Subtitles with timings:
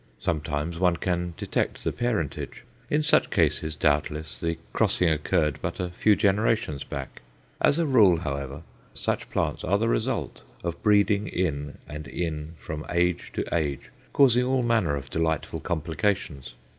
[0.19, 5.91] Sometimes one can detect the parentage; in such cases, doubtless, the crossing occurred but a
[5.91, 7.21] few generations back:
[7.61, 8.63] as a rule, however,
[8.95, 14.43] such plants are the result of breeding in and in from age to age, causing
[14.43, 16.55] all manner of delightful complications.